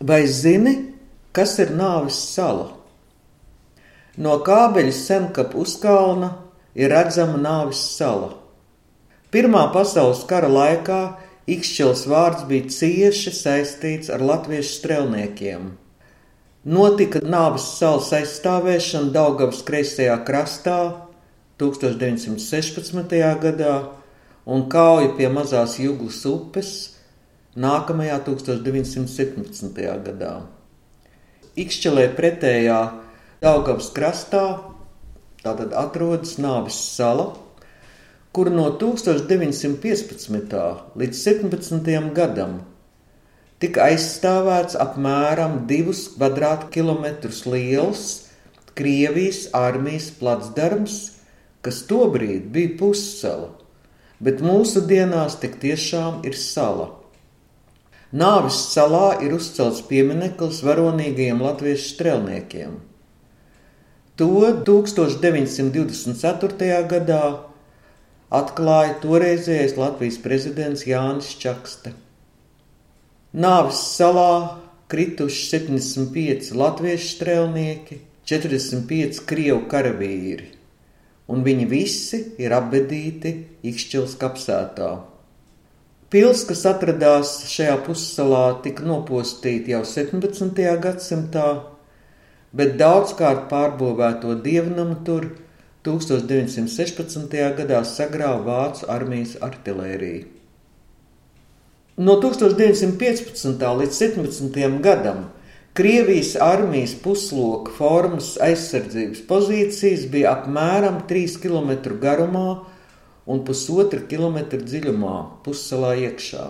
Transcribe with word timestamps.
Vai 0.00 0.26
zini, 0.28 0.92
kas 1.32 1.54
ir 1.58 1.70
nāves 1.72 2.18
sala? 2.34 2.74
No 4.20 4.34
kābeļa 4.44 4.92
senkapa 4.92 5.56
uzkalna 5.56 6.34
ir 6.76 6.92
redzama 6.92 7.38
nāves 7.40 7.80
sala. 7.96 8.34
Pirmā 9.32 9.70
pasaules 9.72 10.20
kara 10.28 10.50
laikā 10.52 11.00
Ikšķils 11.46 12.02
vārds 12.10 12.44
bija 12.50 12.68
cieši 12.74 13.32
saistīts 13.32 14.10
ar 14.10 14.20
latviešu 14.20 14.72
strelniekiem. 14.80 15.68
Notika 16.66 17.20
nāves 17.22 17.68
salas 17.78 18.10
aizstāvēšana 18.18 19.12
Daugavas 19.14 19.60
kreisajā 19.64 20.16
krastā 20.26 20.80
1916. 21.62 23.14
gadā 23.44 23.76
un 24.44 24.66
kauja 24.68 25.14
pie 25.16 25.30
mazās 25.32 25.78
Juglas 25.78 26.20
upes 26.28 26.95
nākamajā 27.56 28.20
1917. 28.28 29.82
gadā. 30.06 30.34
Ikšķelē 31.56 32.10
pretējā 32.16 32.80
Daugavas 33.40 33.88
krastā 33.96 34.44
tātad 35.44 35.72
atrodas 35.76 36.36
Nāvis 36.42 36.78
sala, 36.96 37.30
kur 38.36 38.50
no 38.52 38.68
1915. 38.80 40.56
līdz 41.00 41.20
17. 41.22 42.12
gadam 42.16 42.58
tika 43.62 43.86
aizstāvēts 43.88 44.76
apmēram 44.76 45.62
divus 45.70 46.06
kvadrātkilometrus 46.16 47.44
liels 47.48 48.06
Krievijas 48.76 49.46
armijas 49.56 50.10
placdarms, 50.18 50.96
kas 51.64 51.78
tobrīd 51.88 52.50
bija 52.52 52.74
pussala, 52.76 53.54
bet 54.20 54.44
mūsu 54.44 54.82
dienās 54.84 55.38
tik 55.40 55.56
tiešām 55.62 56.20
ir 56.28 56.36
sala. 56.36 56.90
Nāves 58.14 58.54
salā 58.70 59.18
ir 59.26 59.32
uzcelts 59.34 59.80
piemineklis 59.88 60.60
varonīgajiem 60.62 61.40
latviešu 61.42 61.88
strelniekiem. 61.90 62.76
To 64.16 64.28
1924. 64.62 66.86
gadā 66.86 67.40
atklāja 68.30 68.94
toreizējais 69.02 69.76
Latvijas 69.76 70.18
prezidents 70.22 70.86
Jānis 70.86 71.34
Čakste. 71.42 71.92
Nāves 73.34 73.82
salā 73.98 74.62
krituši 74.88 75.50
75 75.50 76.54
latviešu 76.54 77.10
strēlnieki, 77.10 77.98
45 78.26 79.20
krievu 79.26 79.66
karavīri, 79.70 80.46
un 81.26 81.42
viņi 81.42 81.66
visi 81.74 82.22
ir 82.38 82.52
apbedīti 82.54 83.34
Ikšķils 83.66 84.14
kapsētā. 84.22 85.15
Pils, 86.06 86.44
kas 86.46 86.60
atradās 86.70 87.30
šajā 87.50 87.80
pussalā, 87.82 88.60
tika 88.62 88.84
nopostīta 88.86 89.72
jau 89.72 89.80
17. 89.82 90.60
gadsimtā, 90.84 91.46
bet 92.54 92.76
daudzkārt 92.78 93.48
pārbūvēto 93.50 94.36
dievnamu 94.44 95.00
tur 95.08 95.26
1916. 95.88 97.34
gadā 97.58 97.80
sagrāva 97.82 98.38
Vācu 98.46 98.86
armijas 98.86 99.34
artilērija. 99.42 100.28
No 101.98 102.20
1915. 102.22 103.66
līdz 103.80 103.98
17. 103.98 104.78
gadam 104.86 105.26
Krievijas 105.76 106.36
armijas 106.40 106.94
pusloka 107.02 107.74
formas 107.74 108.36
aizsardzības 108.40 109.26
pozīcijas 109.28 110.06
bija 110.14 110.38
apmēram 110.38 111.02
3 111.10 111.34
km 111.42 111.98
garumā 112.00 112.48
un 113.26 113.42
pusotra 113.46 114.00
kilometra 114.10 114.60
dziļumā, 114.62 115.16
pussalā 115.44 115.96
iekšā. 116.06 116.46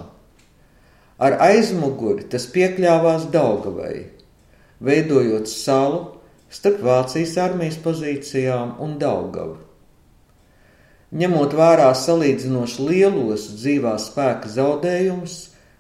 Ar 1.16 1.38
aizmuguri 1.46 2.26
tas 2.32 2.44
piekļāvās 2.52 3.30
Daugavai, 3.32 4.10
veidojot 4.84 5.48
salu 5.48 6.02
starp 6.52 6.82
Vācijas 6.84 7.36
armijas 7.40 7.78
pozīcijām 7.80 8.76
un 8.84 8.98
Daugavu. 9.00 9.56
Ņemot 11.16 11.54
vērā 11.56 11.88
salīdzinoši 11.96 12.84
lielos 12.84 13.46
dzīvā 13.56 13.94
spēka 14.02 14.50
zaudējumus, 14.52 15.36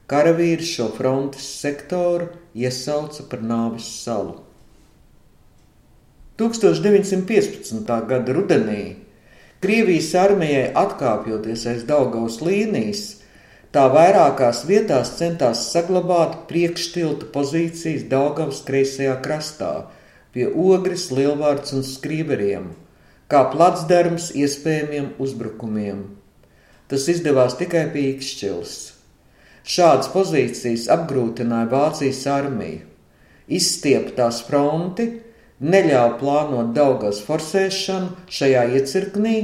karavīri 0.08 0.64
šo 0.64 0.88
frontes 0.96 1.46
sektoru 1.60 2.30
iesauca 2.54 3.26
par 3.28 3.42
nāves 3.42 3.88
salu. 4.04 4.38
1915. 6.40 7.90
gada 8.08 8.36
rudenī 8.36 9.05
Krievijas 9.64 10.10
armijai 10.20 10.66
atkāpjoties 10.76 11.62
aiz 11.70 11.84
Daugavas 11.88 12.42
līnijas, 12.44 13.04
tā 13.72 13.86
vairākās 13.88 14.66
vietās 14.68 15.14
centās 15.16 15.62
saglabāt 15.72 16.42
priekštilta 16.50 17.30
pozīcijas 17.32 18.04
Daugavas 18.10 18.60
kreisajā 18.68 19.14
krastā, 19.24 19.70
pie 20.36 20.50
Ogres, 20.52 21.08
Lielvārds 21.08 21.72
un 21.72 21.86
Skrīveriem, 21.88 22.68
kā 23.32 23.46
placdarms 23.54 24.28
iespējamiem 24.36 25.14
uzbrukumiem. 25.24 26.04
Tas 26.92 27.08
izdevās 27.08 27.56
tikai 27.56 27.86
pie 27.94 28.10
Ikšķils. 28.12 28.74
Šādas 29.66 30.12
pozīcijas 30.12 30.84
apgrūtināja 30.92 31.72
Vācijas 31.72 32.20
armiju, 32.30 32.84
izstieptās 33.48 34.44
fronti 34.44 35.08
neļāva 35.60 36.16
plānot 36.20 36.72
Daugas 36.76 37.22
forsēšanu 37.26 38.30
šajā 38.38 38.64
iecirknī 38.78 39.36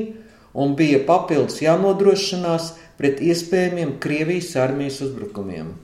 un 0.53 0.77
bija 0.77 1.01
papildus 1.09 1.63
jānodrošinās 1.65 2.73
pret 3.01 3.23
iespējamiem 3.25 3.97
Krievijas 4.03 4.53
armijas 4.61 5.01
uzbrukumiem. 5.05 5.75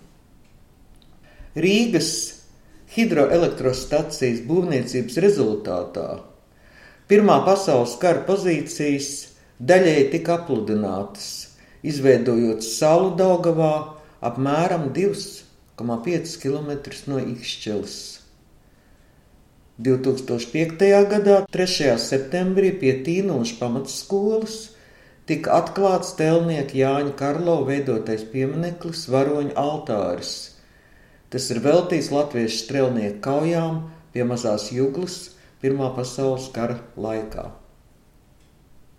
Rīgas 1.59 2.11
hidroelektrostacijas 2.95 4.45
būvniecības 4.49 5.17
rezultātā 5.25 6.09
Pirmā 7.09 7.39
pasaules 7.41 7.95
kara 8.03 8.21
pozīcijas 8.27 9.07
daļēji 9.65 10.09
tika 10.13 10.35
apludinātas, 10.43 11.29
izveidojot 11.81 12.61
salu 12.67 13.15
Daugavā 13.17 13.71
apmēram 14.29 14.91
2,5 14.93 16.35
km 16.43 16.75
no 17.09 17.23
Ikšķeles. 17.23 17.95
2005. 19.79 20.81
gadā 21.07 21.35
3. 21.55 21.93
septembrī 22.03 22.73
pie 22.81 22.97
Tīnoša 23.07 23.61
pamatskolas 23.61 24.57
tika 25.31 25.53
atklāts 25.61 26.17
tēlnieka 26.19 26.75
Jāņa 26.75 27.13
Karlo 27.21 27.55
veidotais 27.69 28.25
piemineklis 28.33 29.05
Varoņu 29.07 29.55
altāris. 29.55 30.33
Tas 31.31 31.47
ir 31.55 31.63
veltīts 31.63 32.11
latviešu 32.11 32.59
strelnieku 32.65 33.23
kaujām 33.29 33.85
pie 34.11 34.27
mazās 34.27 34.73
juglas 34.75 35.21
Pirmā 35.63 35.93
pasaules 35.95 36.51
kara 36.51 36.81
laikā. 36.99 37.47